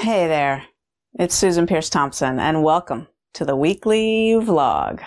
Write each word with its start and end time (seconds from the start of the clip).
Hey 0.00 0.28
there, 0.28 0.64
it's 1.18 1.34
Susan 1.34 1.66
Peirce 1.66 1.90
Thompson, 1.90 2.38
and 2.38 2.62
welcome 2.62 3.06
to 3.34 3.44
the 3.44 3.54
weekly 3.54 4.30
vlog. 4.32 5.04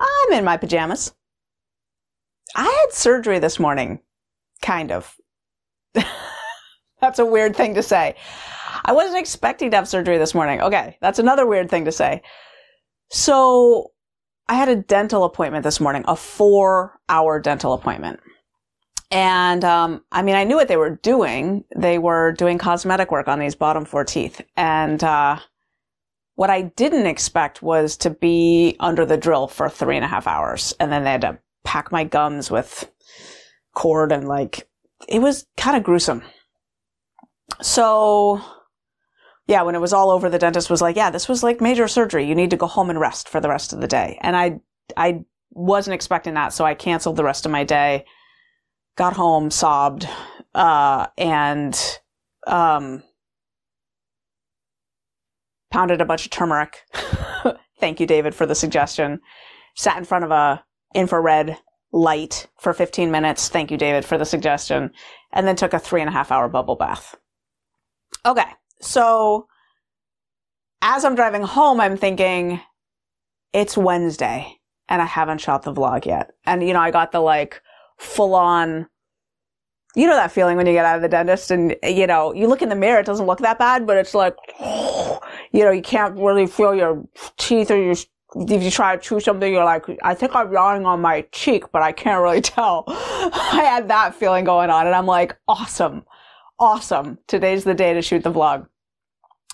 I'm 0.00 0.32
in 0.32 0.42
my 0.42 0.56
pajamas. 0.56 1.12
I 2.56 2.62
had 2.62 2.94
surgery 2.94 3.40
this 3.40 3.58
morning, 3.58 4.00
kind 4.62 4.90
of. 4.90 5.14
that's 7.02 7.18
a 7.18 7.26
weird 7.26 7.54
thing 7.54 7.74
to 7.74 7.82
say. 7.82 8.16
I 8.86 8.92
wasn't 8.92 9.18
expecting 9.18 9.70
to 9.72 9.76
have 9.76 9.86
surgery 9.86 10.16
this 10.16 10.34
morning. 10.34 10.62
Okay, 10.62 10.96
that's 11.02 11.18
another 11.18 11.44
weird 11.44 11.68
thing 11.68 11.84
to 11.84 11.92
say. 11.92 12.22
So, 13.10 13.92
I 14.48 14.54
had 14.54 14.70
a 14.70 14.76
dental 14.76 15.24
appointment 15.24 15.62
this 15.62 15.78
morning, 15.78 16.04
a 16.08 16.16
four 16.16 16.98
hour 17.10 17.38
dental 17.38 17.74
appointment. 17.74 18.20
And 19.10 19.64
um, 19.64 20.04
I 20.12 20.22
mean, 20.22 20.34
I 20.34 20.44
knew 20.44 20.56
what 20.56 20.68
they 20.68 20.76
were 20.76 20.96
doing. 20.96 21.64
They 21.74 21.98
were 21.98 22.32
doing 22.32 22.58
cosmetic 22.58 23.10
work 23.10 23.28
on 23.28 23.38
these 23.38 23.54
bottom 23.54 23.84
four 23.84 24.04
teeth. 24.04 24.42
And 24.56 25.02
uh, 25.02 25.38
what 26.34 26.50
I 26.50 26.62
didn't 26.62 27.06
expect 27.06 27.62
was 27.62 27.96
to 27.98 28.10
be 28.10 28.76
under 28.80 29.06
the 29.06 29.16
drill 29.16 29.48
for 29.48 29.68
three 29.70 29.96
and 29.96 30.04
a 30.04 30.08
half 30.08 30.26
hours. 30.26 30.74
And 30.78 30.92
then 30.92 31.04
they 31.04 31.12
had 31.12 31.22
to 31.22 31.38
pack 31.64 31.90
my 31.90 32.04
gums 32.04 32.50
with 32.50 32.90
cord 33.74 34.12
and 34.12 34.28
like, 34.28 34.68
it 35.08 35.20
was 35.20 35.46
kind 35.56 35.76
of 35.76 35.82
gruesome. 35.82 36.22
So, 37.62 38.42
yeah, 39.46 39.62
when 39.62 39.74
it 39.74 39.80
was 39.80 39.94
all 39.94 40.10
over, 40.10 40.28
the 40.28 40.38
dentist 40.38 40.68
was 40.68 40.82
like, 40.82 40.96
yeah, 40.96 41.10
this 41.10 41.28
was 41.28 41.42
like 41.42 41.62
major 41.62 41.88
surgery. 41.88 42.26
You 42.26 42.34
need 42.34 42.50
to 42.50 42.56
go 42.56 42.66
home 42.66 42.90
and 42.90 43.00
rest 43.00 43.28
for 43.28 43.40
the 43.40 43.48
rest 43.48 43.72
of 43.72 43.80
the 43.80 43.88
day. 43.88 44.18
And 44.20 44.36
I, 44.36 44.60
I 44.98 45.24
wasn't 45.50 45.94
expecting 45.94 46.34
that. 46.34 46.52
So 46.52 46.66
I 46.66 46.74
canceled 46.74 47.16
the 47.16 47.24
rest 47.24 47.46
of 47.46 47.52
my 47.52 47.64
day 47.64 48.04
got 48.98 49.14
home, 49.14 49.50
sobbed, 49.50 50.08
uh, 50.54 51.06
and, 51.16 52.00
um, 52.48 53.02
pounded 55.70 56.00
a 56.00 56.04
bunch 56.04 56.24
of 56.24 56.32
turmeric. 56.32 56.82
Thank 57.80 58.00
you, 58.00 58.06
David, 58.06 58.34
for 58.34 58.44
the 58.44 58.56
suggestion. 58.56 59.20
Sat 59.76 59.96
in 59.96 60.04
front 60.04 60.24
of 60.24 60.32
a 60.32 60.64
infrared 60.94 61.56
light 61.92 62.48
for 62.58 62.72
15 62.72 63.10
minutes. 63.10 63.48
Thank 63.48 63.70
you, 63.70 63.76
David, 63.76 64.04
for 64.04 64.18
the 64.18 64.24
suggestion. 64.24 64.90
And 65.32 65.46
then 65.46 65.54
took 65.54 65.74
a 65.74 65.78
three 65.78 66.00
and 66.00 66.08
a 66.08 66.12
half 66.12 66.32
hour 66.32 66.48
bubble 66.48 66.74
bath. 66.74 67.14
Okay. 68.26 68.50
So 68.80 69.46
as 70.82 71.04
I'm 71.04 71.14
driving 71.14 71.42
home, 71.42 71.80
I'm 71.80 71.96
thinking 71.96 72.60
it's 73.52 73.76
Wednesday 73.76 74.56
and 74.88 75.00
I 75.00 75.04
haven't 75.04 75.40
shot 75.40 75.62
the 75.62 75.72
vlog 75.72 76.04
yet. 76.04 76.32
And, 76.46 76.66
you 76.66 76.72
know, 76.72 76.80
I 76.80 76.90
got 76.90 77.12
the 77.12 77.20
like, 77.20 77.62
full 77.98 78.34
on 78.34 78.88
you 79.94 80.06
know 80.06 80.14
that 80.14 80.30
feeling 80.30 80.56
when 80.56 80.66
you 80.66 80.72
get 80.72 80.84
out 80.84 80.96
of 80.96 81.02
the 81.02 81.08
dentist 81.08 81.50
and 81.50 81.74
you 81.82 82.06
know 82.06 82.32
you 82.32 82.46
look 82.46 82.62
in 82.62 82.68
the 82.68 82.76
mirror 82.76 83.00
it 83.00 83.06
doesn't 83.06 83.26
look 83.26 83.40
that 83.40 83.58
bad 83.58 83.86
but 83.86 83.96
it's 83.96 84.14
like 84.14 84.36
you 84.60 85.64
know 85.64 85.70
you 85.70 85.82
can't 85.82 86.16
really 86.16 86.46
feel 86.46 86.74
your 86.74 87.04
teeth 87.36 87.70
or 87.70 87.76
your 87.76 87.94
if 88.36 88.62
you 88.62 88.70
try 88.70 88.94
to 88.94 89.02
chew 89.02 89.18
something 89.18 89.52
you're 89.52 89.64
like 89.64 89.86
i 90.02 90.14
think 90.14 90.34
i'm 90.34 90.52
yawning 90.52 90.86
on 90.86 91.00
my 91.00 91.22
cheek 91.32 91.64
but 91.72 91.82
i 91.82 91.92
can't 91.92 92.22
really 92.22 92.40
tell. 92.56 92.84
I 92.86 93.62
had 93.64 93.88
that 93.88 94.14
feeling 94.14 94.44
going 94.44 94.70
on 94.70 94.86
and 94.86 94.94
i'm 94.94 95.06
like 95.06 95.36
awesome. 95.48 96.04
Awesome. 96.60 97.18
Today's 97.28 97.62
the 97.62 97.72
day 97.72 97.94
to 97.94 98.02
shoot 98.02 98.24
the 98.24 98.32
vlog. 98.32 98.66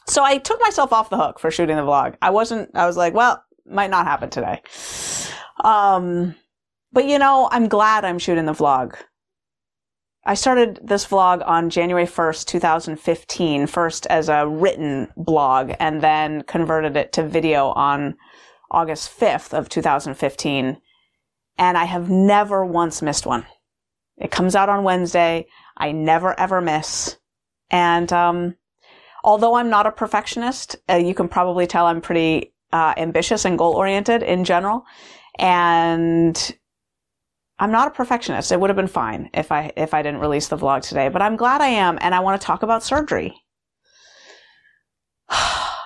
So 0.07 0.25
i 0.25 0.39
took 0.39 0.61
myself 0.61 0.93
off 0.93 1.11
the 1.11 1.17
hook 1.17 1.39
for 1.39 1.51
shooting 1.51 1.77
the 1.77 1.83
vlog. 1.83 2.17
I 2.21 2.31
wasn't 2.31 2.71
i 2.75 2.87
was 2.87 2.97
like 2.97 3.15
well 3.15 3.43
might 3.67 3.91
not 3.91 4.07
happen 4.07 4.29
today. 4.29 4.61
Um 5.63 6.35
but 6.95 7.07
you 7.07 7.19
know, 7.19 7.49
I'm 7.51 7.69
glad 7.69 8.05
I'm 8.05 8.21
shooting 8.21 8.47
the 8.47 8.53
vlog. 8.53 8.95
I 10.25 10.35
started 10.35 10.81
this 10.83 11.07
vlog 11.07 11.47
on 11.47 11.69
January 11.69 12.07
1st, 12.07 12.47
2015, 12.47 13.67
first 13.67 14.07
as 14.07 14.31
a 14.31 14.47
written 14.49 15.09
blog 15.17 15.73
and 15.79 16.01
then 16.01 16.43
converted 16.45 16.97
it 16.97 17.13
to 17.15 17.29
video 17.29 17.69
on 17.71 18.17
August 18.71 19.11
5th 19.19 19.53
of 19.53 19.69
2015. 19.69 20.79
And 21.59 21.79
I 21.79 21.85
have 21.85 22.09
never 22.09 22.65
once 22.65 23.03
missed 23.03 23.27
one. 23.27 23.45
It 24.17 24.31
comes 24.31 24.55
out 24.55 24.69
on 24.71 24.85
Wednesday. 24.85 25.47
I 25.77 25.93
never 25.93 26.39
ever 26.39 26.61
miss. 26.61 27.19
And, 27.71 28.11
um, 28.13 28.57
although 29.25 29.57
I'm 29.57 29.69
not 29.69 29.87
a 29.87 29.93
perfectionist, 29.93 30.77
uh, 30.89 30.95
you 30.95 31.15
can 31.15 31.29
probably 31.29 31.67
tell 31.67 31.87
I'm 31.87 32.01
pretty, 32.01 32.55
uh, 32.73 32.95
ambitious 32.97 33.45
and 33.45 33.59
goal 33.59 33.75
oriented 33.75 34.23
in 34.23 34.45
general. 34.45 34.85
And 35.39 36.57
I'm 37.59 37.71
not 37.71 37.89
a 37.89 37.93
perfectionist. 37.93 38.51
It 38.51 38.61
would 38.61 38.71
have 38.71 38.77
been 38.77 38.87
fine 38.87 39.31
if 39.33 39.53
I 39.53 39.73
if 39.77 39.95
I 39.95 40.03
didn't 40.03 40.21
release 40.21 40.49
the 40.49 40.57
vlog 40.57 40.83
today, 40.83 41.09
but 41.09 41.23
I'm 41.23 41.37
glad 41.37 41.61
I 41.61 41.69
am 41.69 41.99
and 42.01 42.15
I 42.15 42.21
want 42.21 42.41
to 42.41 42.45
talk 42.45 42.63
about 42.63 42.83
surgery. 42.83 43.35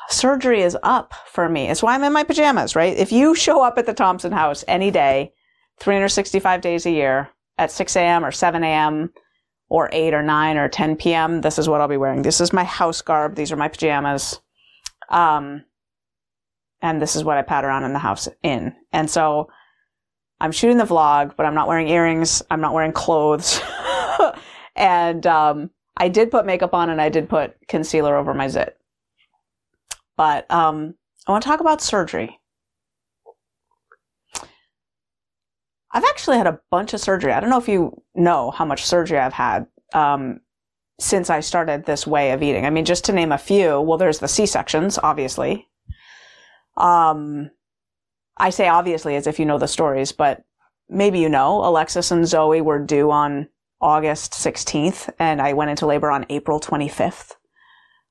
surgery 0.08 0.62
is 0.62 0.76
up 0.82 1.12
for 1.26 1.48
me. 1.48 1.68
It's 1.68 1.82
why 1.82 1.94
I'm 1.94 2.04
in 2.04 2.12
my 2.12 2.24
pajamas, 2.24 2.74
right? 2.74 2.96
If 2.96 3.12
you 3.12 3.34
show 3.34 3.62
up 3.62 3.76
at 3.78 3.86
the 3.86 3.94
Thompson 3.94 4.32
house 4.32 4.64
any 4.66 4.90
day, 4.90 5.32
365 5.80 6.60
days 6.60 6.86
a 6.86 6.90
year 6.90 7.30
at 7.58 7.70
6 7.70 7.96
a.m. 7.96 8.24
or 8.24 8.32
7 8.32 8.64
a.m. 8.64 9.12
or 9.68 9.90
8 9.92 10.14
or 10.14 10.22
9 10.22 10.56
or 10.56 10.68
10 10.68 10.96
p.m., 10.96 11.40
this 11.42 11.58
is 11.58 11.68
what 11.68 11.80
I'll 11.80 11.88
be 11.88 11.96
wearing. 11.96 12.22
This 12.22 12.40
is 12.40 12.52
my 12.52 12.64
house 12.64 13.02
garb. 13.02 13.34
These 13.34 13.52
are 13.52 13.56
my 13.56 13.68
pajamas. 13.68 14.40
Um, 15.10 15.64
and 16.80 17.02
this 17.02 17.16
is 17.16 17.24
what 17.24 17.36
I 17.36 17.42
pat 17.42 17.64
around 17.64 17.84
in 17.84 17.92
the 17.92 17.98
house 17.98 18.28
in. 18.42 18.74
And 18.92 19.10
so 19.10 19.48
I'm 20.41 20.53
shooting 20.53 20.76
the 20.76 20.84
vlog, 20.84 21.34
but 21.37 21.47
I'm 21.47 21.54
not 21.54 21.69
wearing 21.69 21.88
earrings. 21.88 22.43
I'm 22.50 22.60
not 22.60 22.72
wearing 22.72 22.93
clothes. 22.93 23.60
and 24.76 25.26
um, 25.26 25.71
I 25.97 26.09
did 26.09 26.31
put 26.31 26.47
makeup 26.47 26.75
on 26.75 26.91
and 26.91 27.00
I 27.00 27.09
did 27.09 27.28
put 27.28 27.56
concealer 27.66 28.16
over 28.16 28.34
my 28.34 28.49
zit. 28.49 28.76
But 30.16 30.50
um, 30.50 30.94
I 31.26 31.32
want 31.32 31.43
to 31.43 31.49
talk 31.49 31.60
about 31.60 31.81
surgery. 31.81 32.38
I've 35.91 36.04
actually 36.04 36.37
had 36.37 36.47
a 36.47 36.60
bunch 36.70 36.93
of 36.93 37.00
surgery. 37.00 37.32
I 37.32 37.41
don't 37.41 37.50
know 37.50 37.59
if 37.59 37.69
you 37.69 38.03
know 38.15 38.50
how 38.50 38.65
much 38.65 38.84
surgery 38.84 39.19
I've 39.19 39.32
had 39.32 39.66
um, 39.94 40.41
since 41.00 41.31
I 41.31 41.41
started 41.41 41.84
this 41.84 42.06
way 42.06 42.32
of 42.32 42.43
eating. 42.43 42.66
I 42.66 42.70
mean, 42.70 42.84
just 42.84 43.05
to 43.06 43.12
name 43.12 43.32
a 43.32 43.38
few, 43.38 43.81
well, 43.81 43.99
there's 43.99 44.19
the 44.19 44.28
C 44.28 44.47
sections, 44.47 44.99
obviously. 45.03 45.66
Um, 46.76 47.50
I 48.38 48.50
say 48.50 48.69
obviously 48.69 49.16
as 49.16 49.26
if 49.26 49.38
you 49.38 49.44
know 49.44 49.59
the 49.59 49.69
stories, 49.69 50.12
but 50.12 50.44
maybe 50.88 51.19
you 51.19 51.28
know 51.28 51.65
Alexis 51.65 52.10
and 52.10 52.26
Zoe 52.26 52.60
were 52.60 52.78
due 52.78 53.10
on 53.10 53.49
August 53.81 54.32
16th 54.32 55.10
and 55.19 55.41
I 55.41 55.53
went 55.53 55.71
into 55.71 55.87
labor 55.87 56.10
on 56.10 56.26
April 56.28 56.60
25th. 56.60 57.34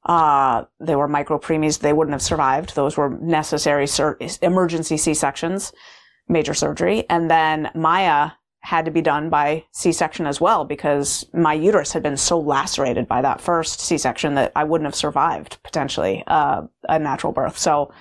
Uh, 0.06 0.64
they 0.80 0.96
were 0.96 1.08
micro 1.08 1.38
preemies. 1.38 1.80
They 1.80 1.92
wouldn't 1.92 2.14
have 2.14 2.22
survived. 2.22 2.76
Those 2.76 2.96
were 2.96 3.10
necessary 3.20 3.88
sur- 3.88 4.18
emergency 4.42 4.96
C-sections, 4.96 5.74
major 6.30 6.54
surgery. 6.54 7.06
And 7.10 7.30
then 7.30 7.70
Maya 7.76 8.32
had 8.62 8.86
to 8.86 8.92
be 8.92 9.02
done 9.02 9.30
by 9.30 9.66
C-section 9.72 10.26
as 10.26 10.40
well 10.40 10.64
because 10.66 11.26
my 11.34 11.54
uterus 11.54 11.92
had 11.92 12.04
been 12.04 12.18
so 12.18 12.40
lacerated 12.40 13.08
by 13.08 13.22
that 13.22 13.42
first 13.42 13.82
C-section 13.82 14.36
that 14.36 14.52
I 14.56 14.64
wouldn't 14.64 14.88
have 14.88 14.96
survived 14.96 15.58
potentially, 15.64 16.24
uh, 16.28 16.64
a 16.88 17.00
natural 17.00 17.34
birth. 17.34 17.58
So, 17.58 17.92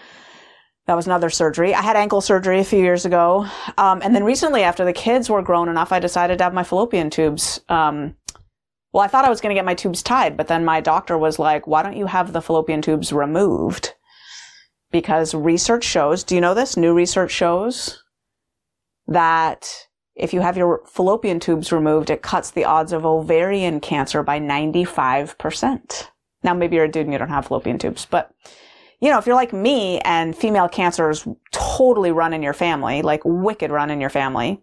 that 0.86 0.94
was 0.94 1.06
another 1.06 1.30
surgery. 1.30 1.74
I 1.74 1.82
had 1.82 1.96
ankle 1.96 2.20
surgery 2.20 2.60
a 2.60 2.64
few 2.64 2.78
years 2.78 3.04
ago. 3.04 3.46
Um, 3.76 4.00
and 4.02 4.14
then 4.14 4.22
recently, 4.22 4.62
after 4.62 4.84
the 4.84 4.92
kids 4.92 5.28
were 5.28 5.42
grown 5.42 5.68
enough, 5.68 5.92
I 5.92 5.98
decided 5.98 6.38
to 6.38 6.44
have 6.44 6.54
my 6.54 6.62
fallopian 6.62 7.10
tubes. 7.10 7.60
Um, 7.68 8.16
well, 8.92 9.04
I 9.04 9.08
thought 9.08 9.24
I 9.24 9.28
was 9.28 9.40
going 9.40 9.54
to 9.54 9.58
get 9.58 9.64
my 9.64 9.74
tubes 9.74 10.02
tied, 10.02 10.36
but 10.36 10.46
then 10.46 10.64
my 10.64 10.80
doctor 10.80 11.18
was 11.18 11.38
like, 11.38 11.66
why 11.66 11.82
don't 11.82 11.96
you 11.96 12.06
have 12.06 12.32
the 12.32 12.40
fallopian 12.40 12.82
tubes 12.82 13.12
removed? 13.12 13.94
Because 14.92 15.34
research 15.34 15.84
shows, 15.84 16.22
do 16.22 16.36
you 16.36 16.40
know 16.40 16.54
this? 16.54 16.76
New 16.76 16.94
research 16.94 17.32
shows 17.32 18.02
that 19.08 19.88
if 20.14 20.32
you 20.32 20.40
have 20.40 20.56
your 20.56 20.82
fallopian 20.86 21.40
tubes 21.40 21.72
removed, 21.72 22.10
it 22.10 22.22
cuts 22.22 22.52
the 22.52 22.64
odds 22.64 22.92
of 22.92 23.04
ovarian 23.04 23.80
cancer 23.80 24.22
by 24.22 24.38
95%. 24.38 26.08
Now, 26.44 26.54
maybe 26.54 26.76
you're 26.76 26.84
a 26.84 26.90
dude 26.90 27.06
and 27.06 27.12
you 27.12 27.18
don't 27.18 27.28
have 27.28 27.46
fallopian 27.46 27.78
tubes, 27.78 28.06
but 28.08 28.32
you 29.06 29.12
know, 29.12 29.18
if 29.18 29.26
you're 29.26 29.36
like 29.36 29.52
me 29.52 30.00
and 30.00 30.36
female 30.36 30.68
cancers 30.68 31.28
totally 31.52 32.10
run 32.10 32.32
in 32.32 32.42
your 32.42 32.52
family, 32.52 33.02
like 33.02 33.20
wicked 33.24 33.70
run 33.70 33.88
in 33.88 34.00
your 34.00 34.10
family, 34.10 34.60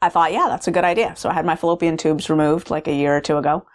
I 0.00 0.08
thought, 0.08 0.32
yeah, 0.32 0.46
that's 0.48 0.68
a 0.68 0.70
good 0.70 0.84
idea. 0.84 1.14
So 1.16 1.28
I 1.28 1.34
had 1.34 1.44
my 1.44 1.54
fallopian 1.54 1.98
tubes 1.98 2.30
removed 2.30 2.70
like 2.70 2.88
a 2.88 2.94
year 2.94 3.14
or 3.14 3.20
two 3.20 3.36
ago. 3.36 3.66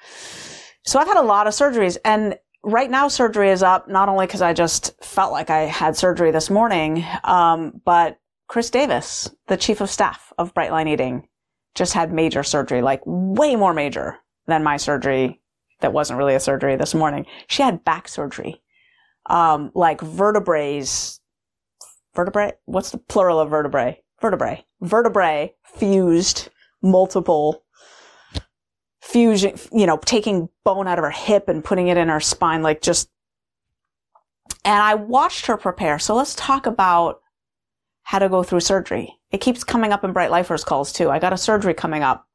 So 0.83 0.97
I've 0.97 1.05
had 1.05 1.17
a 1.17 1.21
lot 1.21 1.45
of 1.45 1.53
surgeries 1.53 1.99
and 2.03 2.39
right 2.63 2.89
now 2.89 3.07
surgery 3.07 3.51
is 3.51 3.61
up 3.61 3.87
not 3.87 4.09
only 4.09 4.25
because 4.25 4.41
I 4.41 4.53
just 4.53 4.99
felt 5.03 5.31
like 5.31 5.51
I 5.51 5.65
had 5.65 5.95
surgery 5.95 6.31
this 6.31 6.49
morning, 6.49 7.05
um, 7.23 7.79
but 7.85 8.17
Chris 8.47 8.71
Davis, 8.71 9.29
the 9.45 9.57
chief 9.57 9.79
of 9.79 9.91
staff 9.91 10.33
of 10.39 10.55
Brightline 10.55 10.89
Eating, 10.89 11.27
just 11.75 11.93
had 11.93 12.11
major 12.11 12.41
surgery, 12.41 12.81
like 12.81 13.01
way 13.05 13.55
more 13.55 13.75
major 13.75 14.17
than 14.47 14.63
my 14.63 14.77
surgery 14.77 15.39
that 15.81 15.93
wasn't 15.93 16.17
really 16.17 16.33
a 16.33 16.39
surgery 16.39 16.77
this 16.77 16.95
morning. 16.95 17.27
She 17.45 17.61
had 17.61 17.83
back 17.83 18.07
surgery 18.07 18.59
um, 19.25 19.71
like 19.73 20.01
vertebrae, 20.01 20.83
vertebrae, 22.15 22.53
what's 22.65 22.91
the 22.91 22.97
plural 22.97 23.39
of 23.39 23.49
vertebrae? 23.49 24.01
Vertebrae, 24.21 24.65
vertebrae 24.81 25.53
fused 25.63 26.49
multiple 26.81 27.63
fusion, 29.01 29.55
you 29.71 29.85
know, 29.85 29.97
taking 29.97 30.49
bone 30.63 30.87
out 30.87 30.99
of 30.99 31.03
her 31.03 31.11
hip 31.11 31.49
and 31.49 31.63
putting 31.63 31.87
it 31.87 31.97
in 31.97 32.07
her 32.07 32.19
spine, 32.19 32.61
like 32.61 32.81
just, 32.81 33.09
and 34.63 34.81
I 34.81 34.95
watched 34.95 35.47
her 35.47 35.57
prepare. 35.57 35.97
So 35.97 36.15
let's 36.15 36.35
talk 36.35 36.65
about 36.65 37.21
how 38.03 38.19
to 38.19 38.29
go 38.29 38.43
through 38.43 38.59
surgery. 38.59 39.17
It 39.31 39.41
keeps 39.41 39.63
coming 39.63 39.91
up 39.91 40.03
in 40.03 40.13
Bright 40.13 40.31
Lifers 40.31 40.63
calls 40.63 40.91
too. 40.91 41.09
I 41.09 41.19
got 41.19 41.33
a 41.33 41.37
surgery 41.37 41.73
coming 41.73 42.03
up. 42.03 42.27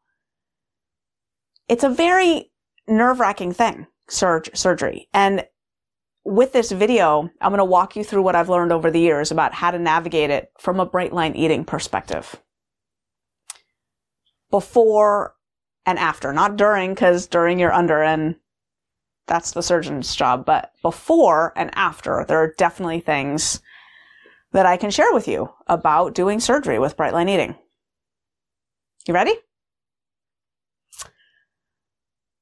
It's 1.68 1.84
a 1.84 1.88
very 1.88 2.50
nerve 2.88 3.20
wracking 3.20 3.52
thing, 3.52 3.86
surg- 4.08 4.56
surgery. 4.56 5.08
And 5.12 5.46
with 6.26 6.52
this 6.52 6.73
video, 6.73 7.31
I'm 7.40 7.50
going 7.50 7.58
to 7.58 7.64
walk 7.64 7.94
you 7.94 8.02
through 8.02 8.23
what 8.23 8.34
I've 8.34 8.49
learned 8.49 8.73
over 8.73 8.90
the 8.90 9.00
years 9.00 9.31
about 9.31 9.55
how 9.55 9.70
to 9.70 9.78
navigate 9.78 10.31
it 10.31 10.50
from 10.58 10.81
a 10.81 10.87
bright 10.87 11.12
line 11.12 11.37
eating 11.37 11.64
perspective. 11.64 12.37
Before 14.50 15.34
and 15.87 15.99
after, 15.99 16.32
not 16.32 16.56
during, 16.56 16.94
because 16.94 17.26
during 17.26 17.61
you're 17.61 17.73
under 17.73 18.02
and 18.02 18.37
that's 19.26 19.52
the 19.52 19.62
surgeon's 19.62 20.14
job, 20.14 20.44
but 20.44 20.73
before 20.82 21.52
and 21.56 21.70
after, 21.75 22.25
there 22.26 22.38
are 22.38 22.55
definitely 22.58 23.00
things 23.00 23.61
that 24.52 24.67
I 24.67 24.76
can 24.76 24.90
share 24.90 25.12
with 25.12 25.28
you 25.28 25.52
about 25.69 26.14
doing 26.14 26.40
surgery 26.40 26.78
with 26.78 26.96
bright 26.96 27.12
line 27.12 27.28
eating. 27.28 27.56
You 29.06 29.14
ready? 29.14 29.34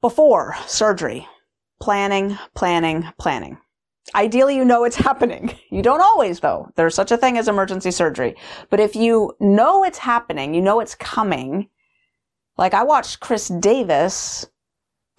Before 0.01 0.57
surgery, 0.67 1.27
planning, 1.81 2.39
planning, 2.55 3.11
planning. 3.19 3.59
Ideally, 4.15 4.57
you 4.57 4.65
know 4.65 4.85
it's 4.85 4.97
happening. 5.09 5.55
You 5.71 5.83
don't 5.83 6.01
always, 6.01 6.41
though. 6.41 6.71
There's 6.77 6.95
such 6.95 7.13
a 7.13 7.17
thing 7.17 7.39
as 7.39 7.49
emergency 7.49 7.91
surgery. 7.91 8.35
But 8.71 8.81
if 8.81 8.97
you 8.97 9.35
know 9.41 9.85
it's 9.85 9.99
happening, 9.99 10.55
you 10.55 10.61
know 10.61 10.81
it's 10.81 10.95
coming, 10.95 11.69
like 12.57 12.75
I 12.75 12.83
watched 12.83 13.21
Chris 13.21 13.49
Davis 13.49 14.47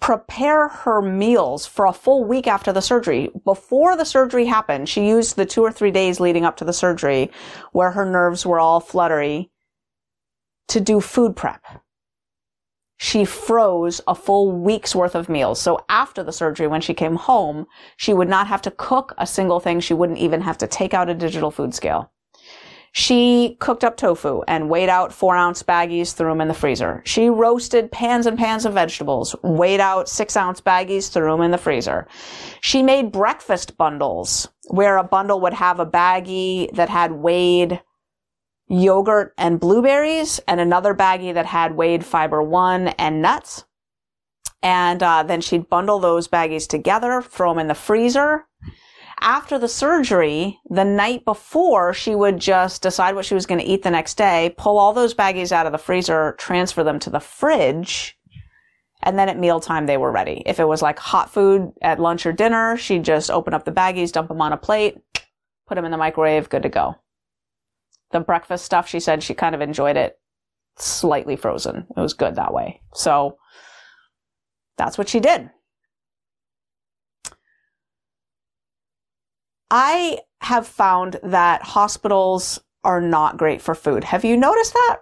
prepare 0.00 0.68
her 0.68 1.00
meals 1.00 1.66
for 1.66 1.86
a 1.86 1.92
full 1.92 2.24
week 2.24 2.46
after 2.46 2.72
the 2.72 2.82
surgery. 2.82 3.30
Before 3.44 3.96
the 3.96 4.04
surgery 4.04 4.44
happened, 4.44 4.88
she 4.88 5.08
used 5.08 5.36
the 5.36 5.46
two 5.46 5.62
or 5.62 5.72
three 5.72 5.90
days 5.90 6.20
leading 6.20 6.44
up 6.44 6.56
to 6.58 6.64
the 6.64 6.72
surgery 6.72 7.30
where 7.72 7.92
her 7.92 8.04
nerves 8.04 8.44
were 8.44 8.60
all 8.60 8.80
fluttery 8.80 9.50
to 10.68 10.80
do 10.80 11.00
food 11.00 11.34
prep. 11.34 11.64
She 12.98 13.24
froze 13.24 14.00
a 14.06 14.14
full 14.14 14.52
week's 14.52 14.94
worth 14.94 15.14
of 15.14 15.28
meals. 15.28 15.60
So 15.60 15.84
after 15.88 16.22
the 16.22 16.32
surgery, 16.32 16.66
when 16.66 16.80
she 16.80 16.94
came 16.94 17.16
home, 17.16 17.66
she 17.96 18.14
would 18.14 18.28
not 18.28 18.46
have 18.46 18.62
to 18.62 18.70
cook 18.70 19.14
a 19.18 19.26
single 19.26 19.60
thing. 19.60 19.80
She 19.80 19.94
wouldn't 19.94 20.18
even 20.18 20.40
have 20.40 20.58
to 20.58 20.66
take 20.66 20.94
out 20.94 21.10
a 21.10 21.14
digital 21.14 21.50
food 21.50 21.74
scale. 21.74 22.10
She 22.92 23.58
cooked 23.60 23.84
up 23.84 23.98
tofu 23.98 24.40
and 24.48 24.70
weighed 24.70 24.88
out 24.88 25.12
four 25.12 25.36
ounce 25.36 25.62
baggies, 25.62 26.14
threw 26.14 26.30
them 26.30 26.40
in 26.40 26.48
the 26.48 26.54
freezer. 26.54 27.02
She 27.04 27.28
roasted 27.28 27.92
pans 27.92 28.24
and 28.24 28.38
pans 28.38 28.64
of 28.64 28.72
vegetables, 28.72 29.36
weighed 29.42 29.80
out 29.80 30.08
six 30.08 30.34
ounce 30.34 30.62
baggies, 30.62 31.12
threw 31.12 31.30
them 31.30 31.42
in 31.42 31.50
the 31.50 31.58
freezer. 31.58 32.08
She 32.62 32.82
made 32.82 33.12
breakfast 33.12 33.76
bundles 33.76 34.48
where 34.68 34.96
a 34.96 35.04
bundle 35.04 35.40
would 35.40 35.52
have 35.52 35.78
a 35.78 35.84
baggie 35.84 36.74
that 36.74 36.88
had 36.88 37.12
weighed 37.12 37.82
yogurt 38.68 39.32
and 39.38 39.60
blueberries 39.60 40.40
and 40.48 40.60
another 40.60 40.94
baggie 40.94 41.34
that 41.34 41.46
had 41.46 41.76
weighed 41.76 42.04
fiber 42.04 42.42
one 42.42 42.88
and 42.88 43.22
nuts. 43.22 43.64
And 44.62 45.02
uh, 45.02 45.22
then 45.22 45.40
she'd 45.40 45.68
bundle 45.68 45.98
those 45.98 46.28
baggies 46.28 46.66
together, 46.66 47.22
throw 47.22 47.52
them 47.52 47.60
in 47.60 47.68
the 47.68 47.74
freezer 47.74 48.46
after 49.20 49.58
the 49.58 49.68
surgery, 49.68 50.60
the 50.68 50.84
night 50.84 51.24
before, 51.24 51.94
she 51.94 52.14
would 52.14 52.38
just 52.38 52.82
decide 52.82 53.14
what 53.14 53.24
she 53.24 53.34
was 53.34 53.46
going 53.46 53.60
to 53.60 53.66
eat 53.66 53.82
the 53.82 53.90
next 53.90 54.16
day, 54.16 54.54
pull 54.58 54.78
all 54.78 54.92
those 54.92 55.14
baggies 55.14 55.52
out 55.52 55.66
of 55.66 55.72
the 55.72 55.78
freezer, 55.78 56.34
transfer 56.38 56.84
them 56.84 56.98
to 57.00 57.10
the 57.10 57.20
fridge, 57.20 58.18
and 59.02 59.18
then 59.18 59.28
at 59.28 59.38
mealtime 59.38 59.86
they 59.86 59.96
were 59.96 60.12
ready. 60.12 60.42
If 60.44 60.60
it 60.60 60.68
was 60.68 60.82
like 60.82 60.98
hot 60.98 61.32
food 61.32 61.72
at 61.80 62.00
lunch 62.00 62.26
or 62.26 62.32
dinner, 62.32 62.76
she'd 62.76 63.04
just 63.04 63.30
open 63.30 63.54
up 63.54 63.64
the 63.64 63.72
baggies, 63.72 64.12
dump 64.12 64.28
them 64.28 64.42
on 64.42 64.52
a 64.52 64.56
plate, 64.56 64.98
put 65.66 65.76
them 65.76 65.84
in 65.84 65.90
the 65.90 65.96
microwave, 65.96 66.50
good 66.50 66.62
to 66.62 66.68
go. 66.68 66.96
The 68.12 68.20
breakfast 68.20 68.64
stuff, 68.64 68.88
she 68.88 69.00
said 69.00 69.22
she 69.22 69.34
kind 69.34 69.54
of 69.54 69.60
enjoyed 69.60 69.96
it 69.96 70.18
slightly 70.78 71.36
frozen. 71.36 71.86
It 71.96 72.00
was 72.00 72.14
good 72.14 72.36
that 72.36 72.52
way. 72.52 72.80
So 72.94 73.38
that's 74.76 74.98
what 74.98 75.08
she 75.08 75.20
did. 75.20 75.50
I 79.70 80.20
have 80.42 80.66
found 80.66 81.18
that 81.22 81.62
hospitals 81.62 82.60
are 82.84 83.00
not 83.00 83.36
great 83.36 83.60
for 83.60 83.74
food. 83.74 84.04
Have 84.04 84.24
you 84.24 84.36
noticed 84.36 84.72
that? 84.74 84.98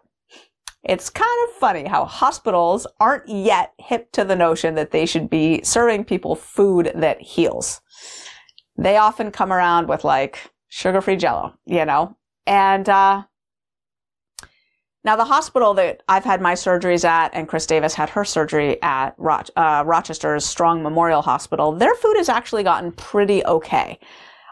It's 0.82 1.10
kind 1.10 1.48
of 1.48 1.54
funny 1.56 1.84
how 1.84 2.04
hospitals 2.04 2.86
aren't 3.00 3.28
yet 3.28 3.72
hip 3.78 4.12
to 4.12 4.24
the 4.24 4.36
notion 4.36 4.74
that 4.74 4.90
they 4.90 5.06
should 5.06 5.28
be 5.28 5.62
serving 5.62 6.04
people 6.04 6.34
food 6.34 6.92
that 6.94 7.20
heals. 7.20 7.80
They 8.76 8.96
often 8.96 9.30
come 9.30 9.52
around 9.52 9.88
with 9.88 10.04
like 10.04 10.50
sugar-free 10.68 11.16
jello, 11.16 11.54
you 11.66 11.84
know? 11.84 12.16
And, 12.46 12.88
uh, 12.88 13.24
now 15.04 15.16
the 15.16 15.24
hospital 15.24 15.74
that 15.74 16.02
I've 16.08 16.24
had 16.24 16.40
my 16.40 16.54
surgeries 16.54 17.04
at 17.04 17.34
and 17.34 17.46
Chris 17.46 17.66
Davis 17.66 17.92
had 17.92 18.08
her 18.10 18.24
surgery 18.24 18.80
at 18.82 19.14
Roch- 19.18 19.50
uh, 19.54 19.84
Rochester's 19.86 20.46
Strong 20.46 20.82
Memorial 20.82 21.20
Hospital, 21.20 21.72
their 21.72 21.94
food 21.94 22.16
has 22.16 22.30
actually 22.30 22.62
gotten 22.62 22.90
pretty 22.90 23.44
okay. 23.44 23.98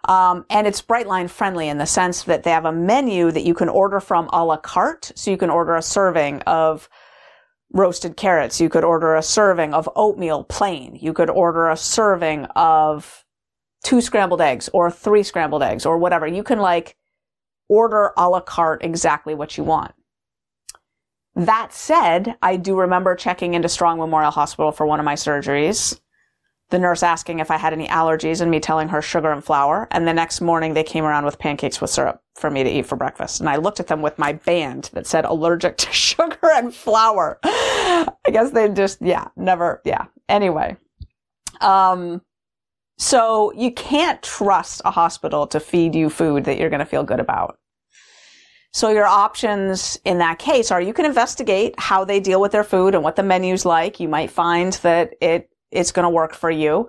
Um, 0.08 0.44
and 0.50 0.66
it's 0.66 0.82
Brightline 0.82 1.30
friendly 1.30 1.68
in 1.68 1.78
the 1.78 1.86
sense 1.86 2.24
that 2.24 2.42
they 2.42 2.50
have 2.50 2.66
a 2.66 2.72
menu 2.72 3.30
that 3.30 3.44
you 3.44 3.54
can 3.54 3.68
order 3.68 3.98
from 3.98 4.28
a 4.32 4.44
la 4.44 4.58
carte. 4.58 5.12
So 5.14 5.30
you 5.30 5.36
can 5.38 5.48
order 5.48 5.74
a 5.74 5.82
serving 5.82 6.42
of 6.42 6.88
roasted 7.72 8.16
carrots. 8.16 8.60
You 8.60 8.68
could 8.68 8.84
order 8.84 9.14
a 9.14 9.22
serving 9.22 9.72
of 9.72 9.88
oatmeal 9.96 10.44
plain. 10.44 10.98
You 11.00 11.14
could 11.14 11.30
order 11.30 11.70
a 11.70 11.76
serving 11.76 12.44
of 12.56 13.24
two 13.84 14.00
scrambled 14.00 14.40
eggs 14.40 14.68
or 14.72 14.90
three 14.90 15.22
scrambled 15.22 15.62
eggs 15.62 15.86
or 15.86 15.96
whatever. 15.96 16.26
You 16.26 16.42
can 16.42 16.58
like 16.58 16.96
order 17.72 18.12
a 18.16 18.28
la 18.28 18.40
carte 18.40 18.84
exactly 18.84 19.34
what 19.34 19.56
you 19.56 19.64
want. 19.64 19.94
That 21.34 21.72
said, 21.72 22.36
I 22.42 22.56
do 22.56 22.78
remember 22.78 23.14
checking 23.14 23.54
into 23.54 23.68
Strong 23.68 23.98
Memorial 23.98 24.30
Hospital 24.30 24.72
for 24.72 24.86
one 24.86 25.00
of 25.00 25.04
my 25.04 25.14
surgeries 25.14 25.98
the 26.72 26.78
nurse 26.78 27.04
asking 27.04 27.38
if 27.38 27.50
I 27.50 27.58
had 27.58 27.72
any 27.72 27.86
allergies 27.86 28.40
and 28.40 28.50
me 28.50 28.58
telling 28.58 28.88
her 28.88 29.00
sugar 29.00 29.30
and 29.30 29.44
flour. 29.44 29.86
And 29.92 30.08
the 30.08 30.14
next 30.14 30.40
morning 30.40 30.74
they 30.74 30.82
came 30.82 31.04
around 31.04 31.24
with 31.24 31.38
pancakes 31.38 31.80
with 31.80 31.90
syrup 31.90 32.20
for 32.34 32.50
me 32.50 32.64
to 32.64 32.70
eat 32.70 32.86
for 32.86 32.96
breakfast. 32.96 33.40
And 33.40 33.48
I 33.48 33.56
looked 33.56 33.78
at 33.78 33.86
them 33.86 34.02
with 34.02 34.18
my 34.18 34.32
band 34.32 34.90
that 34.94 35.06
said 35.06 35.24
allergic 35.26 35.76
to 35.76 35.92
sugar 35.92 36.50
and 36.50 36.74
flour. 36.74 37.38
I 37.44 38.08
guess 38.32 38.50
they 38.50 38.68
just, 38.70 39.00
yeah, 39.00 39.28
never, 39.36 39.82
yeah. 39.84 40.06
Anyway. 40.28 40.76
Um, 41.60 42.22
so 42.98 43.52
you 43.52 43.70
can't 43.70 44.22
trust 44.22 44.80
a 44.84 44.90
hospital 44.90 45.46
to 45.48 45.60
feed 45.60 45.94
you 45.94 46.08
food 46.08 46.44
that 46.44 46.58
you're 46.58 46.70
going 46.70 46.80
to 46.80 46.86
feel 46.86 47.04
good 47.04 47.20
about. 47.20 47.58
So 48.72 48.88
your 48.88 49.06
options 49.06 49.98
in 50.04 50.18
that 50.18 50.38
case 50.38 50.70
are 50.70 50.80
you 50.80 50.94
can 50.94 51.04
investigate 51.04 51.74
how 51.78 52.04
they 52.04 52.20
deal 52.20 52.40
with 52.40 52.52
their 52.52 52.64
food 52.64 52.94
and 52.94 53.04
what 53.04 53.16
the 53.16 53.22
menu's 53.22 53.66
like. 53.66 54.00
You 54.00 54.08
might 54.08 54.30
find 54.30 54.72
that 54.82 55.14
it 55.20 55.50
it's 55.70 55.92
going 55.92 56.04
to 56.04 56.10
work 56.10 56.34
for 56.34 56.50
you. 56.50 56.88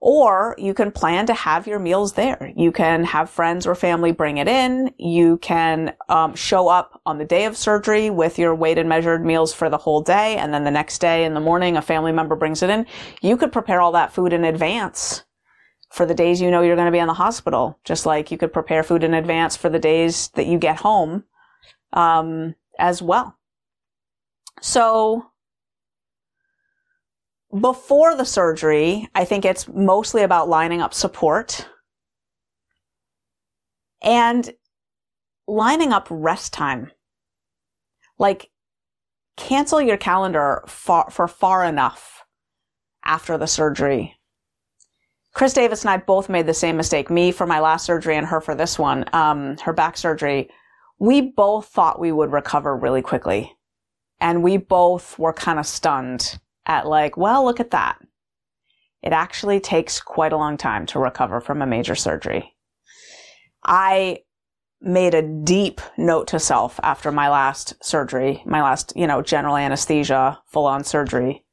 Or 0.00 0.56
you 0.58 0.74
can 0.74 0.90
plan 0.90 1.26
to 1.26 1.34
have 1.34 1.68
your 1.68 1.78
meals 1.78 2.14
there. 2.14 2.52
You 2.56 2.72
can 2.72 3.04
have 3.04 3.30
friends 3.30 3.68
or 3.68 3.76
family 3.76 4.10
bring 4.10 4.38
it 4.38 4.48
in. 4.48 4.92
You 4.98 5.36
can 5.38 5.94
um, 6.08 6.34
show 6.34 6.66
up 6.66 7.00
on 7.06 7.18
the 7.18 7.24
day 7.24 7.44
of 7.44 7.56
surgery 7.56 8.10
with 8.10 8.36
your 8.36 8.52
weighed 8.52 8.78
and 8.78 8.88
measured 8.88 9.24
meals 9.24 9.54
for 9.54 9.70
the 9.70 9.78
whole 9.78 10.00
day. 10.00 10.36
And 10.38 10.52
then 10.52 10.64
the 10.64 10.72
next 10.72 10.98
day 10.98 11.24
in 11.24 11.34
the 11.34 11.40
morning, 11.40 11.76
a 11.76 11.82
family 11.82 12.10
member 12.10 12.34
brings 12.34 12.64
it 12.64 12.70
in. 12.70 12.84
You 13.20 13.36
could 13.36 13.52
prepare 13.52 13.80
all 13.80 13.92
that 13.92 14.12
food 14.12 14.32
in 14.32 14.44
advance 14.44 15.22
for 15.92 16.06
the 16.06 16.14
days 16.14 16.40
you 16.40 16.50
know 16.50 16.62
you're 16.62 16.76
going 16.76 16.86
to 16.86 16.92
be 16.92 16.98
in 16.98 17.06
the 17.06 17.14
hospital. 17.14 17.78
Just 17.84 18.06
like 18.06 18.30
you 18.30 18.38
could 18.38 18.52
prepare 18.52 18.82
food 18.82 19.04
in 19.04 19.14
advance 19.14 19.56
for 19.56 19.68
the 19.68 19.78
days 19.78 20.28
that 20.30 20.46
you 20.46 20.58
get 20.58 20.80
home 20.80 21.24
um, 21.92 22.54
as 22.78 23.02
well. 23.02 23.36
So 24.62 25.26
before 27.58 28.16
the 28.16 28.24
surgery, 28.24 29.08
I 29.14 29.24
think 29.24 29.44
it's 29.44 29.68
mostly 29.68 30.22
about 30.22 30.48
lining 30.48 30.80
up 30.80 30.94
support 30.94 31.68
and 34.02 34.50
lining 35.46 35.92
up 35.92 36.06
rest 36.10 36.54
time. 36.54 36.90
Like, 38.18 38.50
cancel 39.36 39.80
your 39.80 39.96
calendar 39.96 40.64
far, 40.66 41.10
for 41.10 41.28
far 41.28 41.64
enough 41.64 42.22
after 43.04 43.36
the 43.36 43.46
surgery. 43.46 44.16
Chris 45.32 45.54
Davis 45.54 45.82
and 45.82 45.90
I 45.90 45.96
both 45.96 46.28
made 46.28 46.46
the 46.46 46.54
same 46.54 46.76
mistake. 46.76 47.10
Me 47.10 47.32
for 47.32 47.46
my 47.46 47.60
last 47.60 47.86
surgery 47.86 48.16
and 48.16 48.26
her 48.26 48.40
for 48.40 48.54
this 48.54 48.78
one, 48.78 49.04
um, 49.12 49.56
her 49.58 49.72
back 49.72 49.96
surgery. 49.96 50.50
We 50.98 51.20
both 51.20 51.66
thought 51.66 52.00
we 52.00 52.12
would 52.12 52.32
recover 52.32 52.76
really 52.76 53.02
quickly. 53.02 53.56
And 54.20 54.42
we 54.42 54.56
both 54.56 55.18
were 55.18 55.32
kind 55.32 55.58
of 55.58 55.66
stunned 55.66 56.38
at 56.66 56.86
like, 56.86 57.16
well, 57.16 57.44
look 57.44 57.60
at 57.60 57.70
that. 57.70 57.98
It 59.02 59.12
actually 59.12 59.58
takes 59.58 60.00
quite 60.00 60.32
a 60.32 60.36
long 60.36 60.56
time 60.56 60.86
to 60.86 61.00
recover 61.00 61.40
from 61.40 61.60
a 61.60 61.66
major 61.66 61.96
surgery. 61.96 62.54
I 63.64 64.18
made 64.80 65.14
a 65.14 65.22
deep 65.22 65.80
note 65.96 66.28
to 66.28 66.38
self 66.38 66.78
after 66.82 67.10
my 67.10 67.28
last 67.28 67.74
surgery, 67.82 68.42
my 68.44 68.62
last, 68.62 68.92
you 68.94 69.06
know, 69.06 69.22
general 69.22 69.56
anesthesia, 69.56 70.40
full 70.46 70.66
on 70.66 70.84
surgery, 70.84 71.44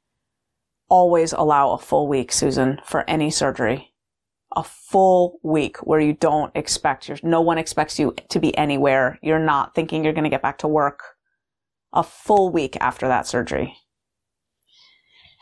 always 0.90 1.34
allow 1.34 1.72
a 1.72 1.78
full 1.78 2.08
week, 2.08 2.32
Susan, 2.32 2.82
for 2.86 3.10
any 3.10 3.32
surgery. 3.32 3.94
A 4.56 4.64
full 4.64 5.40
week 5.44 5.78
where 5.78 6.00
you 6.00 6.14
don't 6.14 6.52
expect 6.56 7.08
your, 7.08 7.18
no 7.22 7.40
one 7.40 7.60
expects 7.60 8.00
you 8.00 8.16
to 8.30 8.40
be 8.40 8.58
anywhere. 8.58 9.20
You're 9.22 9.40
not 9.40 9.76
thinking 9.76 10.04
you're 10.04 10.14
going 10.14 10.24
to 10.24 10.30
get 10.30 10.42
back 10.42 10.58
to 10.60 10.68
work. 10.68 11.04
A 11.94 12.04
full 12.04 12.52
week 12.52 12.76
after 12.82 13.08
that 13.08 13.28
surgery. 13.28 13.76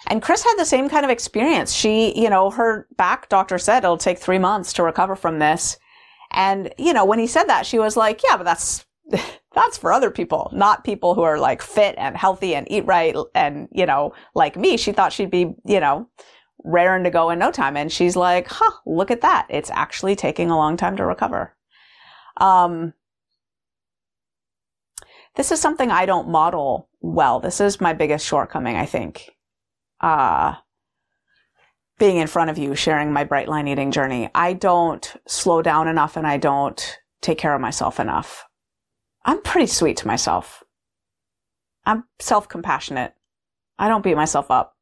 And 0.08 0.22
Chris 0.22 0.44
had 0.44 0.56
the 0.58 0.66
same 0.66 0.90
kind 0.90 1.06
of 1.06 1.10
experience. 1.10 1.74
She, 1.74 2.18
you 2.20 2.30
know, 2.30 2.50
her 2.52 2.88
back 2.98 3.30
doctor 3.30 3.58
said 3.58 3.84
it'll 3.84 3.98
take 3.98 4.20
three 4.20 4.38
months 4.38 4.74
to 4.74 4.84
recover 4.84 5.16
from 5.16 5.40
this. 5.40 5.78
And, 6.32 6.74
you 6.78 6.94
know, 6.94 7.06
when 7.06 7.20
he 7.20 7.28
said 7.28 7.46
that, 7.46 7.66
she 7.66 7.80
was 7.80 7.98
like, 7.98 8.22
yeah, 8.24 8.38
but 8.38 8.44
that's, 8.44 8.86
that's 9.54 9.78
for 9.78 9.92
other 9.92 10.12
people, 10.12 10.50
not 10.54 10.84
people 10.84 11.16
who 11.16 11.24
are 11.24 11.40
like 11.40 11.62
fit 11.62 11.96
and 11.98 12.16
healthy 12.16 12.56
and 12.56 12.70
eat 12.72 12.86
right. 12.86 13.16
And, 13.34 13.68
you 13.72 13.86
know, 13.86 14.14
like 14.36 14.56
me, 14.56 14.78
she 14.78 14.92
thought 14.92 15.14
she'd 15.14 15.32
be, 15.32 15.54
you 15.66 15.80
know, 15.80 16.10
raring 16.64 17.04
to 17.04 17.10
go 17.10 17.30
in 17.30 17.40
no 17.40 17.52
time. 17.52 17.78
And 17.78 17.92
she's 17.92 18.16
like, 18.16 18.48
huh, 18.50 18.72
look 18.86 19.12
at 19.12 19.22
that. 19.22 19.48
It's 19.50 19.72
actually 19.72 20.16
taking 20.16 20.50
a 20.50 20.58
long 20.58 20.78
time 20.78 20.98
to 20.98 21.06
recover. 21.06 21.56
Um, 22.38 22.94
this 25.36 25.52
is 25.52 25.60
something 25.60 25.92
I 25.92 26.06
don't 26.06 26.30
model 26.30 26.90
well. 27.00 27.40
This 27.40 27.62
is 27.62 27.80
my 27.82 27.94
biggest 27.94 28.26
shortcoming, 28.26 28.76
I 28.76 28.86
think 28.86 29.38
uh, 30.02 30.56
being 31.98 32.18
in 32.18 32.28
front 32.28 32.50
of 32.50 32.58
you, 32.58 32.76
sharing 32.76 33.12
my 33.12 33.24
bright 33.24 33.48
line 33.48 33.68
eating 33.68 33.92
journey. 33.92 34.30
I 34.36 34.54
don't 34.54 35.16
slow 35.28 35.62
down 35.62 35.88
enough 35.88 36.18
and 36.18 36.28
I 36.28 36.38
don't 36.38 37.00
take 37.22 37.38
care 37.38 37.56
of 37.56 37.62
myself 37.62 38.00
enough. 38.00 38.47
I'm 39.28 39.42
pretty 39.42 39.68
sweet 39.68 39.98
to 39.98 40.08
myself. 40.08 40.64
I'm 41.86 42.06
self 42.20 42.48
compassionate. 42.48 43.14
I 43.78 43.90
don't 43.90 44.04
beat 44.04 44.16
myself 44.16 44.50
up. 44.50 44.76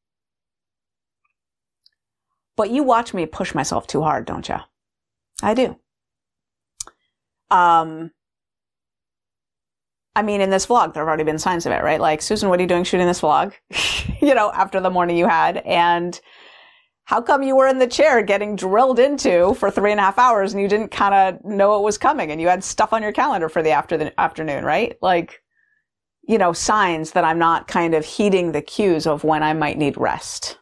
But 2.55 2.69
you 2.69 2.83
watch 2.83 3.13
me 3.13 3.25
push 3.25 3.53
myself 3.53 3.87
too 3.87 4.01
hard, 4.01 4.25
don't 4.25 4.47
you? 4.47 4.57
I 5.43 5.53
do. 5.55 5.77
Um, 7.51 8.11
I 10.15 10.21
mean, 10.21 10.39
in 10.39 10.49
this 10.49 10.67
vlog, 10.67 10.93
there 10.93 11.03
have 11.03 11.07
already 11.07 11.23
been 11.23 11.39
signs 11.39 11.65
of 11.65 11.73
it, 11.73 11.83
right? 11.83 11.99
Like, 11.99 12.21
Susan, 12.21 12.47
what 12.47 12.59
are 12.59 12.61
you 12.61 12.69
doing 12.69 12.85
shooting 12.85 13.07
this 13.07 13.21
vlog? 13.21 13.53
you 14.21 14.33
know, 14.33 14.51
after 14.53 14.79
the 14.79 14.89
morning 14.89 15.17
you 15.17 15.27
had. 15.27 15.57
And 15.57 16.19
how 17.05 17.21
come 17.21 17.43
you 17.43 17.55
were 17.55 17.67
in 17.67 17.77
the 17.77 17.87
chair 17.87 18.21
getting 18.23 18.55
drilled 18.55 18.99
into 18.99 19.53
for 19.55 19.69
three 19.69 19.91
and 19.91 19.99
a 19.99 20.03
half 20.03 20.17
hours 20.17 20.53
and 20.53 20.61
you 20.61 20.67
didn't 20.67 20.89
kind 20.89 21.13
of 21.13 21.45
know 21.45 21.77
it 21.77 21.83
was 21.83 21.97
coming 21.97 22.31
and 22.31 22.41
you 22.41 22.47
had 22.47 22.63
stuff 22.63 22.93
on 22.93 23.03
your 23.03 23.11
calendar 23.11 23.47
for 23.47 23.61
the 23.61 23.69
after 23.69 23.95
the 23.95 24.19
afternoon, 24.19 24.65
right? 24.65 24.97
Like, 25.01 25.43
you 26.27 26.39
know, 26.39 26.51
signs 26.51 27.11
that 27.11 27.23
I'm 27.23 27.37
not 27.37 27.67
kind 27.67 27.93
of 27.93 28.03
heeding 28.03 28.51
the 28.51 28.61
cues 28.61 29.05
of 29.05 29.23
when 29.23 29.43
I 29.43 29.53
might 29.53 29.77
need 29.77 29.97
rest. 29.97 30.57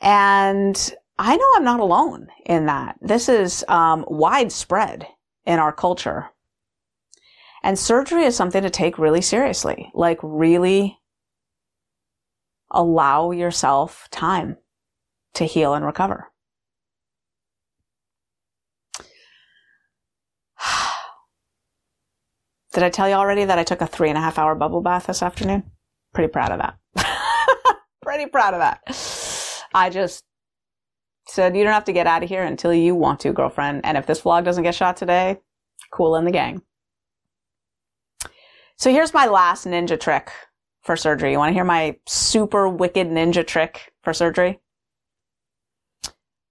And 0.00 0.94
I 1.18 1.36
know 1.36 1.50
I'm 1.54 1.64
not 1.64 1.80
alone 1.80 2.28
in 2.46 2.64
that. 2.66 2.96
This 3.02 3.28
is 3.28 3.64
um, 3.68 4.06
widespread 4.08 5.06
in 5.44 5.58
our 5.58 5.72
culture. 5.72 6.30
And 7.62 7.78
surgery 7.78 8.24
is 8.24 8.34
something 8.34 8.62
to 8.62 8.70
take 8.70 8.98
really 8.98 9.22
seriously, 9.22 9.90
like 9.94 10.18
really 10.22 10.98
allow 12.74 13.30
yourself 13.30 14.08
time 14.10 14.58
to 15.34 15.44
heal 15.44 15.72
and 15.74 15.86
recover. 15.86 16.30
Did 22.74 22.82
I 22.82 22.90
tell 22.90 23.08
you 23.08 23.14
already 23.14 23.44
that 23.44 23.58
I 23.58 23.64
took 23.64 23.80
a 23.80 23.86
three 23.86 24.08
and 24.10 24.18
a 24.18 24.20
half 24.20 24.38
hour 24.38 24.54
bubble 24.54 24.82
bath 24.82 25.06
this 25.06 25.22
afternoon? 25.22 25.70
Pretty 26.12 26.30
proud 26.30 26.52
of 26.52 26.58
that. 26.58 26.76
Pretty 28.02 28.26
proud 28.26 28.54
of 28.54 28.60
that. 28.60 28.82
I 29.72 29.90
just 29.90 30.22
said, 31.26 31.56
you 31.56 31.64
don't 31.64 31.72
have 31.72 31.84
to 31.84 31.92
get 31.92 32.06
out 32.06 32.22
of 32.22 32.28
here 32.28 32.44
until 32.44 32.74
you 32.74 32.94
want 32.94 33.20
to, 33.20 33.32
girlfriend. 33.32 33.80
And 33.84 33.96
if 33.96 34.06
this 34.06 34.20
vlog 34.20 34.44
doesn't 34.44 34.62
get 34.62 34.74
shot 34.74 34.96
today, 34.96 35.40
cool 35.90 36.16
in 36.16 36.24
the 36.24 36.30
gang. 36.30 36.62
So 38.76 38.90
here's 38.90 39.14
my 39.14 39.26
last 39.26 39.66
ninja 39.66 39.98
trick 39.98 40.30
for 40.84 40.96
surgery. 40.96 41.32
You 41.32 41.38
want 41.38 41.50
to 41.50 41.54
hear 41.54 41.64
my 41.64 41.96
super 42.06 42.68
wicked 42.68 43.08
ninja 43.08 43.46
trick 43.46 43.92
for 44.02 44.12
surgery? 44.12 44.60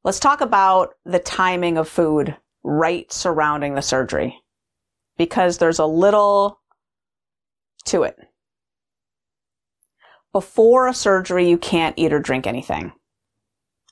Let's 0.04 0.20
talk 0.20 0.42
about 0.42 0.96
the 1.06 1.20
timing 1.20 1.78
of 1.78 1.88
food 1.88 2.36
right 2.64 3.12
surrounding 3.12 3.76
the 3.76 3.82
surgery 3.82 4.38
because 5.18 5.58
there's 5.58 5.80
a 5.80 5.86
little 5.86 6.60
to 7.86 8.04
it. 8.04 8.18
Before 10.34 10.88
a 10.88 10.94
surgery, 10.94 11.48
you 11.48 11.58
can't 11.58 11.98
eat 11.98 12.12
or 12.12 12.20
drink 12.20 12.48
anything 12.48 12.92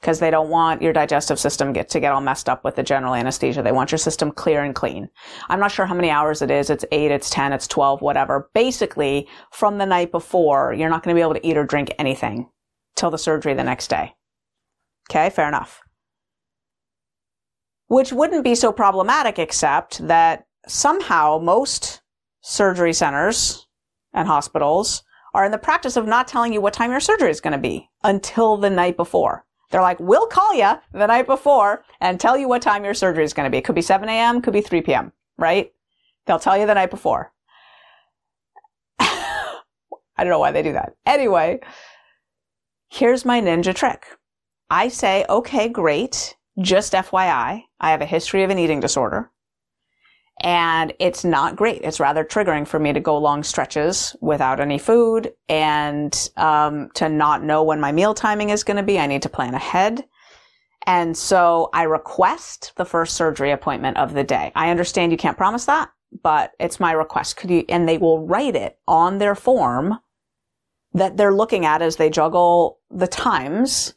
because 0.01 0.20
they 0.20 0.31
don't 0.31 0.50
want 0.50 0.81
your 0.81 0.93
digestive 0.93 1.39
system 1.39 1.72
get 1.72 1.88
to 1.89 2.00
get 2.00 2.12
all 2.12 2.22
messed 2.22 2.50
up 2.50 2.63
with 2.63 2.75
the 2.75 2.81
general 2.81 3.13
anesthesia. 3.13 3.62
They 3.62 3.72
want 3.72 3.91
your 3.91 4.00
system 4.00 4.31
clear 4.31 4.63
and 4.63 4.74
clean. 4.74 5.08
I'm 5.48 5.60
not 5.60 5.72
sure 5.72 5.86
how 5.86 5.93
many 5.93 6.10
hours 6.10 6.41
it 6.41 6.50
is. 6.50 6.72
It's 6.72 6.84
eight, 6.91 7.12
it's 7.12 7.29
10, 7.29 7.53
it's 7.53 7.67
12, 7.67 8.01
whatever. 8.01 8.50
Basically, 8.55 9.27
from 9.51 9.77
the 9.77 9.86
night 9.86 10.12
before, 10.12 10.74
you're 10.74 10.89
not 10.89 11.03
going 11.03 11.15
to 11.15 11.20
be 11.20 11.22
able 11.22 11.36
to 11.36 11.48
eat 11.48 11.55
or 11.55 11.63
drink 11.63 11.93
anything 12.00 12.50
till 12.96 13.12
the 13.12 13.17
surgery 13.17 13.53
the 13.53 13.63
next 13.63 13.89
day. 13.89 14.15
Okay, 15.10 15.29
fair 15.29 15.48
enough. 15.48 15.81
Which 17.86 18.12
wouldn't 18.12 18.43
be 18.43 18.55
so 18.55 18.72
problematic 18.72 19.38
except 19.38 20.08
that 20.08 20.48
somehow 20.67 21.38
most 21.38 22.01
surgery 22.41 22.93
centers 22.93 23.67
and 24.13 24.27
hospitals 24.27 25.03
are 25.34 25.46
in 25.46 25.51
the 25.51 25.58
practice 25.60 25.96
of 25.96 26.08
not 26.08 26.27
telling 26.27 26.53
you 26.53 26.62
what 26.62 26.74
time 26.74 26.89
your 26.89 27.00
surgery 27.00 27.29
is 27.29 27.39
going 27.39 27.51
to 27.51 27.60
be 27.60 27.88
until 28.03 28.58
the 28.58 28.70
night 28.70 28.98
before. 28.98 29.46
They're 29.71 29.81
like, 29.81 29.99
we'll 29.99 30.27
call 30.27 30.53
you 30.53 30.73
the 30.91 31.07
night 31.07 31.25
before 31.25 31.83
and 32.01 32.19
tell 32.19 32.37
you 32.37 32.47
what 32.47 32.61
time 32.61 32.83
your 32.83 32.93
surgery 32.93 33.23
is 33.23 33.33
going 33.33 33.45
to 33.45 33.49
be. 33.49 33.57
It 33.57 33.63
could 33.63 33.75
be 33.75 33.81
7 33.81 34.07
a.m., 34.07 34.41
could 34.41 34.53
be 34.53 34.61
3 34.61 34.81
p.m., 34.81 35.13
right? 35.37 35.71
They'll 36.27 36.39
tell 36.39 36.57
you 36.57 36.67
the 36.67 36.73
night 36.73 36.91
before. 36.91 37.31
I 38.99 39.63
don't 40.17 40.29
know 40.29 40.39
why 40.39 40.51
they 40.51 40.61
do 40.61 40.73
that. 40.73 40.95
Anyway, 41.05 41.61
here's 42.89 43.25
my 43.25 43.41
ninja 43.41 43.73
trick. 43.73 44.05
I 44.69 44.89
say, 44.89 45.25
okay, 45.29 45.69
great. 45.69 46.35
Just 46.59 46.93
FYI, 46.93 47.63
I 47.79 47.91
have 47.91 48.01
a 48.01 48.05
history 48.05 48.43
of 48.43 48.49
an 48.49 48.59
eating 48.59 48.81
disorder 48.81 49.31
and 50.41 50.93
it's 51.00 51.24
not 51.24 51.55
great. 51.55 51.81
It's 51.83 52.00
rather 52.00 52.24
triggering 52.24 52.67
for 52.67 52.79
me 52.79 52.93
to 52.93 53.00
go 53.00 53.17
long 53.17 53.43
stretches 53.43 54.15
without 54.21 54.60
any 54.60 54.77
food 54.77 55.33
and 55.48 56.29
um, 56.38 56.89
to 56.95 57.10
not 57.10 57.43
know 57.43 57.63
when 57.63 57.79
my 57.79 57.91
meal 57.91 58.13
timing 58.13 58.50
is 58.50 58.63
going 58.63 58.77
to 58.77 58.83
be. 58.83 59.00
I 59.00 59.07
need 59.07 59.21
to 59.21 59.29
plan 59.29 59.53
ahead. 59.53 60.03
And 60.88 61.15
so 61.15 61.69
I 61.74 61.83
request 61.83 62.74
the 62.75 62.86
first 62.86 63.15
surgery 63.15 63.51
appointment 63.51 63.98
of 63.98 64.13
the 64.13 64.24
day. 64.24 64.51
I 64.55 64.71
understand 64.71 65.12
you 65.12 65.17
can't 65.17 65.38
promise 65.38 65.65
that, 65.65 65.91
but 66.24 66.53
it's 66.60 66.79
my 66.79 66.91
request. 66.91 67.38
Could 67.38 67.51
you, 67.51 67.63
and 67.69 67.88
they 67.88 68.00
will 68.00 68.25
write 68.25 68.55
it 68.55 68.79
on 68.88 69.19
their 69.19 69.36
form 69.36 70.00
that 70.93 71.17
they're 71.17 71.33
looking 71.33 71.65
at 71.65 71.83
as 71.83 71.98
they 71.98 72.10
juggle 72.10 72.79
the 72.89 73.07
times 73.07 73.93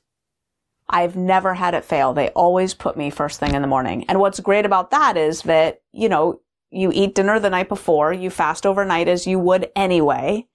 I've 0.88 1.16
never 1.16 1.54
had 1.54 1.74
it 1.74 1.84
fail. 1.84 2.12
They 2.12 2.28
always 2.30 2.74
put 2.74 2.96
me 2.96 3.10
first 3.10 3.40
thing 3.40 3.54
in 3.54 3.62
the 3.62 3.68
morning. 3.68 4.04
And 4.08 4.20
what's 4.20 4.40
great 4.40 4.66
about 4.66 4.90
that 4.90 5.16
is 5.16 5.42
that, 5.42 5.80
you 5.92 6.08
know, 6.08 6.40
you 6.70 6.90
eat 6.92 7.14
dinner 7.14 7.40
the 7.40 7.50
night 7.50 7.68
before, 7.68 8.12
you 8.12 8.30
fast 8.30 8.66
overnight 8.66 9.08
as 9.08 9.26
you 9.26 9.38
would 9.38 9.70
anyway. 9.74 10.46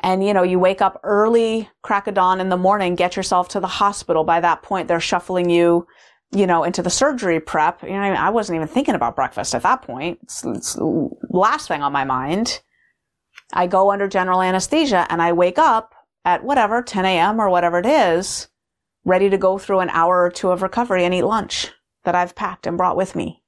And, 0.00 0.24
you 0.24 0.34
know, 0.34 0.42
you 0.42 0.58
wake 0.58 0.82
up 0.82 1.00
early, 1.04 1.68
crack 1.82 2.06
of 2.06 2.14
dawn 2.14 2.40
in 2.40 2.48
the 2.48 2.56
morning, 2.56 2.94
get 2.94 3.16
yourself 3.16 3.48
to 3.48 3.60
the 3.60 3.66
hospital. 3.66 4.24
By 4.24 4.40
that 4.40 4.62
point, 4.62 4.88
they're 4.88 5.00
shuffling 5.00 5.50
you, 5.50 5.86
you 6.32 6.46
know, 6.46 6.64
into 6.64 6.82
the 6.82 6.90
surgery 6.90 7.38
prep. 7.38 7.82
You 7.82 7.90
know, 7.90 8.00
I 8.00 8.30
wasn't 8.30 8.56
even 8.56 8.68
thinking 8.68 8.94
about 8.94 9.16
breakfast 9.16 9.54
at 9.54 9.62
that 9.62 9.82
point. 9.82 10.18
It's, 10.22 10.44
it's 10.44 10.76
last 11.28 11.68
thing 11.68 11.82
on 11.82 11.92
my 11.92 12.04
mind. 12.04 12.60
I 13.52 13.66
go 13.66 13.90
under 13.90 14.08
general 14.08 14.42
anesthesia 14.42 15.06
and 15.10 15.20
I 15.20 15.32
wake 15.32 15.58
up 15.58 15.94
at 16.24 16.44
whatever, 16.44 16.82
10 16.82 17.04
a.m. 17.04 17.40
or 17.40 17.50
whatever 17.50 17.78
it 17.78 17.86
is 17.86 18.49
ready 19.04 19.30
to 19.30 19.38
go 19.38 19.58
through 19.58 19.80
an 19.80 19.90
hour 19.90 20.22
or 20.22 20.30
two 20.30 20.50
of 20.50 20.62
recovery 20.62 21.04
and 21.04 21.14
eat 21.14 21.22
lunch 21.22 21.68
that 22.04 22.14
I've 22.14 22.34
packed 22.34 22.66
and 22.66 22.76
brought 22.76 22.96
with 22.96 23.14
me. 23.14 23.42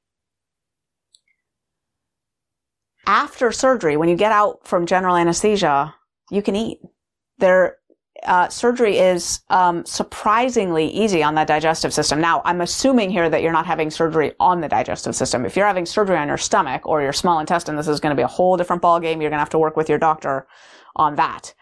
After 3.07 3.51
surgery, 3.51 3.97
when 3.97 4.09
you 4.09 4.17
get 4.17 4.33
out 4.33 4.67
from 4.67 4.87
general 4.87 5.17
anesthesia, 5.17 5.95
you 6.31 6.43
can 6.43 6.55
eat. 6.55 6.79
There, 7.39 7.79
uh, 8.23 8.49
surgery 8.49 8.99
is 8.99 9.41
um, 9.51 9.85
surprisingly 9.85 10.87
easy 10.87 11.23
on 11.23 11.35
the 11.35 11.45
digestive 11.45 11.93
system. 11.93 12.21
Now, 12.21 12.43
I'm 12.45 12.61
assuming 12.61 13.11
here 13.11 13.29
that 13.29 13.43
you're 13.43 13.53
not 13.53 13.67
having 13.67 13.91
surgery 13.91 14.33
on 14.39 14.61
the 14.61 14.69
digestive 14.69 15.17
system. 15.17 15.45
If 15.45 15.57
you're 15.57 15.67
having 15.67 15.87
surgery 15.87 16.17
on 16.17 16.29
your 16.29 16.37
stomach 16.37 16.87
or 16.87 17.03
your 17.03 17.13
small 17.13 17.41
intestine, 17.41 17.75
this 17.75 17.89
is 17.89 17.99
going 17.99 18.15
to 18.15 18.21
be 18.21 18.23
a 18.23 18.29
whole 18.29 18.57
different 18.57 18.83
ballgame. 18.83 19.21
You're 19.21 19.31
going 19.31 19.33
to 19.33 19.39
have 19.39 19.51
to 19.51 19.59
work 19.59 19.77
with 19.77 19.89
your 19.89 19.99
doctor 19.99 20.47
on 20.95 21.17
that 21.17 21.55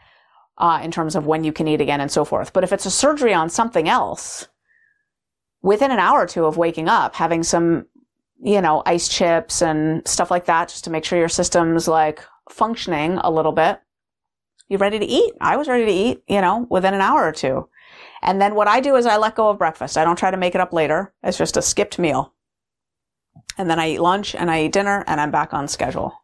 uh, 0.61 0.81
in 0.83 0.90
terms 0.90 1.17
of 1.17 1.26
when 1.26 1.43
you 1.43 1.52
can 1.52 1.67
eat 1.67 1.81
again 1.81 2.00
and 2.00 2.12
so 2.12 2.25
forth. 2.25 2.52
But 2.52 2.62
if 2.62 2.73
it's 2.73 2.87
a 2.87 2.90
surgery 2.90 3.35
on 3.35 3.49
something 3.49 3.88
else, 3.88 4.47
within 5.62 5.90
an 5.90 5.99
hour 5.99 6.21
or 6.21 6.26
two 6.26 6.45
of 6.45 6.57
waking 6.57 6.88
up, 6.88 7.14
having 7.14 7.43
some, 7.43 7.87
you 8.43 8.61
know, 8.61 8.83
ice 8.87 9.09
chips 9.09 9.62
and 9.62 10.07
stuff 10.07 10.31
like 10.31 10.45
that, 10.47 10.69
just 10.69 10.85
to 10.85 10.90
make 10.90 11.05
sure 11.05 11.19
your 11.19 11.29
system's 11.29 11.88
like 11.88 12.21
functioning 12.50 13.19
a 13.19 13.31
little 13.31 13.52
bit, 13.52 13.81
you're 14.69 14.79
ready 14.79 14.99
to 14.99 15.07
eat? 15.07 15.33
I 15.40 15.57
was 15.57 15.67
ready 15.67 15.87
to 15.87 15.93
eat, 15.93 16.23
you 16.29 16.40
know, 16.40 16.67
within 16.71 16.95
an 16.95 17.00
hour 17.00 17.25
or 17.25 17.33
two. 17.33 17.69
And 18.23 18.40
then 18.40 18.55
what 18.55 18.69
I 18.69 18.81
do 18.81 18.97
is 18.97 19.07
I 19.07 19.17
let 19.17 19.35
go 19.35 19.49
of 19.49 19.59
breakfast. 19.59 19.97
I 19.97 20.05
don't 20.05 20.19
try 20.19 20.31
to 20.31 20.37
make 20.37 20.55
it 20.55 20.61
up 20.61 20.73
later. 20.73 21.12
It's 21.23 21.38
just 21.38 21.57
a 21.57 21.62
skipped 21.62 21.99
meal. 21.99 22.35
And 23.57 23.69
then 23.69 23.81
I 23.81 23.93
eat 23.93 24.00
lunch 24.00 24.35
and 24.35 24.50
I 24.50 24.64
eat 24.64 24.73
dinner 24.73 25.05
and 25.07 25.21
I'm 25.21 25.31
back 25.31 25.55
on 25.55 25.69
schedule. 25.69 26.19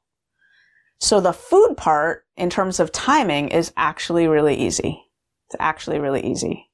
So 0.99 1.21
the 1.21 1.33
food 1.33 1.75
part 1.77 2.25
in 2.37 2.51
terms 2.51 2.81
of 2.81 2.93
timing 2.93 3.49
is 3.49 3.73
actually 3.77 4.29
really 4.29 4.55
easy. 4.55 5.03
It's 5.49 5.57
actually 5.61 5.99
really 5.99 6.25
easy. 6.25 6.71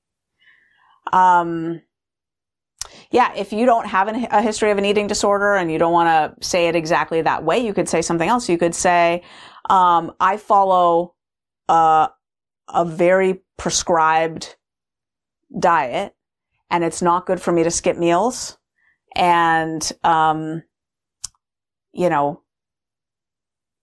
Um, 1.12 1.82
yeah, 3.10 3.32
if 3.34 3.52
you 3.52 3.66
don't 3.66 3.86
have 3.86 4.08
an, 4.08 4.26
a 4.30 4.42
history 4.42 4.70
of 4.70 4.78
an 4.78 4.84
eating 4.84 5.06
disorder 5.06 5.54
and 5.54 5.70
you 5.70 5.78
don't 5.78 5.92
want 5.92 6.08
to 6.40 6.46
say 6.46 6.68
it 6.68 6.76
exactly 6.76 7.20
that 7.22 7.44
way, 7.44 7.58
you 7.58 7.74
could 7.74 7.88
say 7.88 8.00
something 8.02 8.28
else. 8.28 8.48
You 8.48 8.58
could 8.58 8.74
say, 8.74 9.22
um, 9.68 10.12
I 10.18 10.36
follow 10.36 11.14
uh, 11.68 12.08
a 12.68 12.84
very 12.84 13.42
prescribed 13.58 14.56
diet 15.58 16.14
and 16.70 16.82
it's 16.82 17.02
not 17.02 17.26
good 17.26 17.40
for 17.40 17.52
me 17.52 17.64
to 17.64 17.70
skip 17.70 17.98
meals. 17.98 18.56
And, 19.14 19.92
um, 20.02 20.62
you 21.92 22.08
know, 22.08 22.41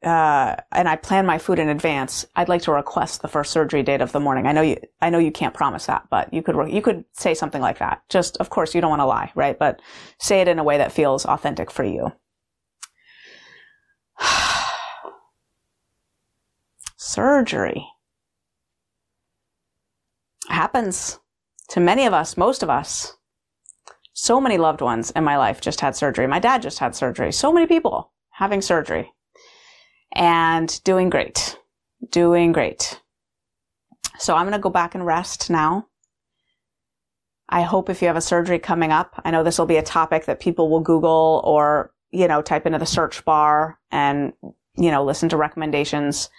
uh, 0.03 0.56
and 0.72 0.88
I 0.88 0.96
plan 0.96 1.25
my 1.25 1.38
food 1.38 1.60
in 1.60 1.68
advance, 1.68 2.25
I'd 2.36 2.48
like 2.48 2.62
to 2.63 2.72
request 2.72 3.22
the 3.22 3.27
first 3.27 3.51
surgery 3.51 3.84
date 3.84 4.00
of 4.01 4.13
the 4.13 4.20
morning. 4.20 4.48
I 4.48 4.53
know 4.53 4.62
you, 4.62 4.77
I 5.01 5.10
know 5.10 5.18
you 5.20 5.32
can't 5.32 5.53
promise 5.53 5.88
that, 5.88 6.08
but 6.10 6.34
you 6.34 6.41
could, 6.41 6.72
you 6.72 6.82
could 6.82 7.03
say 7.12 7.34
something 7.34 7.62
like 7.62 7.79
that. 7.79 8.01
Just, 8.08 8.38
of 8.38 8.50
course, 8.50 8.74
you 8.74 8.79
don't 8.79 8.89
want 8.89 9.01
to 9.01 9.06
lie, 9.06 9.32
right? 9.36 9.60
But 9.60 9.82
say 10.18 10.39
it 10.39 10.48
in 10.48 10.58
a 10.58 10.63
way 10.63 10.77
that 10.77 10.94
feels 10.94 11.25
authentic 11.25 11.70
for 11.70 11.84
you. 11.84 12.13
surgery 16.96 17.86
happens 20.48 21.20
to 21.70 21.82
many 21.82 22.06
of 22.06 22.13
us, 22.13 22.38
most 22.38 22.63
of 22.63 22.70
us. 22.70 23.18
So 24.13 24.39
many 24.39 24.58
loved 24.58 24.82
ones 24.82 25.12
in 25.12 25.24
my 25.24 25.38
life 25.38 25.60
just 25.62 25.82
had 25.82 25.96
surgery. 25.96 26.27
My 26.27 26.39
dad 26.39 26.62
just 26.62 26.79
had 26.79 26.96
surgery. 26.96 27.32
So 27.32 27.51
many 27.53 27.68
people 27.68 28.12
having 28.32 28.62
surgery 28.62 29.12
and 30.13 30.84
doing 30.84 31.10
great. 31.10 31.58
Doing 32.12 32.51
great. 32.51 33.00
So 34.18 34.36
I'm 34.36 34.46
going 34.46 34.54
to 34.54 34.60
go 34.60 34.70
back 34.70 34.96
and 34.96 35.06
rest 35.06 35.50
now. 35.50 35.88
I 37.48 37.62
hope 37.62 37.89
if 37.89 38.01
you 38.01 38.08
have 38.08 38.18
a 38.18 38.22
surgery 38.22 38.60
coming 38.60 38.92
up, 38.92 39.20
I 39.25 39.32
know 39.32 39.44
this 39.44 39.58
will 39.58 39.66
be 39.66 39.78
a 39.78 39.84
topic 39.84 40.25
that 40.25 40.39
people 40.39 40.70
will 40.70 40.82
Google 40.82 41.42
or, 41.44 41.94
you 42.12 42.28
know, 42.28 42.42
type 42.42 42.66
into 42.66 42.78
the 42.78 42.86
search 42.86 43.25
bar 43.25 43.80
and, 43.92 44.34
you 44.75 44.92
know, 44.92 45.04
listen 45.04 45.30
to 45.30 45.38
recommendations. 45.38 46.30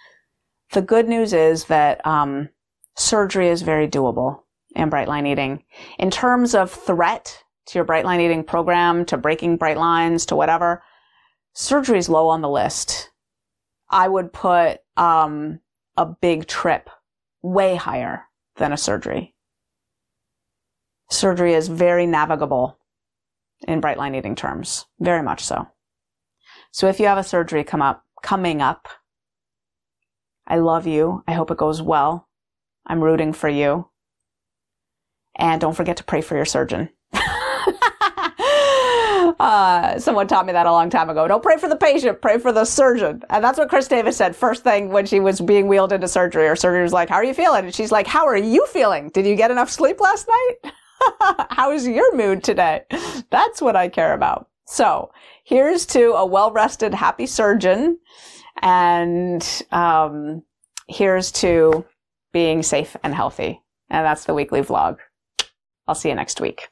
The 0.72 0.82
good 0.82 1.08
news 1.08 1.32
is 1.32 1.64
that, 1.64 2.06
um, 2.06 2.50
surgery 2.96 3.48
is 3.48 3.62
very 3.62 3.88
doable 3.88 4.42
in 4.76 4.88
bright 4.88 5.08
line 5.08 5.26
eating. 5.26 5.64
In 5.98 6.10
terms 6.10 6.54
of 6.54 6.70
threat 6.70 7.42
to 7.66 7.78
your 7.78 7.84
bright 7.84 8.04
line 8.04 8.20
eating 8.20 8.44
program, 8.44 9.04
to 9.06 9.16
breaking 9.16 9.56
bright 9.56 9.78
lines, 9.78 10.26
to 10.26 10.36
whatever, 10.36 10.82
surgery 11.54 11.98
is 11.98 12.08
low 12.08 12.28
on 12.28 12.40
the 12.40 12.48
list. 12.48 13.10
I 13.90 14.08
would 14.08 14.32
put 14.32 14.78
um, 14.96 15.60
a 15.96 16.06
big 16.06 16.46
trip 16.46 16.88
way 17.42 17.74
higher 17.74 18.24
than 18.56 18.72
a 18.72 18.76
surgery. 18.76 19.34
Surgery 21.10 21.54
is 21.54 21.68
very 21.68 22.06
navigable 22.06 22.78
in 23.66 23.80
bright 23.80 23.98
line 23.98 24.14
eating 24.14 24.36
terms, 24.36 24.86
very 25.00 25.22
much 25.22 25.44
so. 25.44 25.66
So 26.72 26.88
if 26.88 27.00
you 27.00 27.06
have 27.06 27.18
a 27.18 27.24
surgery 27.24 27.64
come 27.64 27.82
up, 27.82 28.04
coming 28.22 28.62
up, 28.62 28.88
I 30.46 30.58
love 30.58 30.86
you. 30.86 31.22
I 31.26 31.32
hope 31.32 31.50
it 31.50 31.58
goes 31.58 31.82
well. 31.82 32.28
I'm 32.86 33.02
rooting 33.02 33.32
for 33.32 33.48
you. 33.48 33.90
And 35.36 35.60
don't 35.60 35.76
forget 35.76 35.96
to 35.98 36.04
pray 36.04 36.20
for 36.20 36.36
your 36.36 36.44
surgeon. 36.44 36.90
Uh, 39.38 39.98
someone 39.98 40.26
taught 40.26 40.46
me 40.46 40.52
that 40.52 40.66
a 40.66 40.72
long 40.72 40.90
time 40.90 41.10
ago. 41.10 41.28
Don't 41.28 41.42
pray 41.42 41.56
for 41.56 41.68
the 41.68 41.76
patient, 41.76 42.20
pray 42.20 42.38
for 42.38 42.52
the 42.52 42.64
surgeon. 42.64 43.22
And 43.30 43.44
that's 43.44 43.58
what 43.58 43.68
Chris 43.68 43.88
Davis 43.88 44.16
said 44.16 44.34
first 44.34 44.64
thing 44.64 44.90
when 44.90 45.06
she 45.06 45.20
was 45.20 45.40
being 45.40 45.68
wheeled 45.68 45.92
into 45.92 46.08
surgery. 46.08 46.46
Her 46.46 46.56
surgeon 46.56 46.82
was 46.82 46.92
like, 46.92 47.08
How 47.08 47.16
are 47.16 47.24
you 47.24 47.34
feeling? 47.34 47.66
And 47.66 47.74
she's 47.74 47.92
like, 47.92 48.06
How 48.06 48.26
are 48.26 48.36
you 48.36 48.66
feeling? 48.66 49.10
Did 49.10 49.26
you 49.26 49.36
get 49.36 49.50
enough 49.50 49.70
sleep 49.70 50.00
last 50.00 50.28
night? 50.28 50.72
How 51.50 51.72
is 51.72 51.86
your 51.86 52.14
mood 52.16 52.44
today? 52.44 52.82
That's 53.30 53.62
what 53.62 53.76
I 53.76 53.88
care 53.88 54.14
about. 54.14 54.48
So 54.66 55.10
here's 55.44 55.86
to 55.86 56.12
a 56.12 56.24
well 56.24 56.52
rested, 56.52 56.94
happy 56.94 57.26
surgeon. 57.26 57.98
And 58.62 59.62
um, 59.72 60.42
here's 60.88 61.32
to 61.32 61.84
being 62.32 62.62
safe 62.62 62.96
and 63.02 63.14
healthy. 63.14 63.60
And 63.88 64.04
that's 64.04 64.24
the 64.24 64.34
weekly 64.34 64.60
vlog. 64.60 64.98
I'll 65.88 65.94
see 65.94 66.08
you 66.08 66.14
next 66.14 66.40
week. 66.40 66.68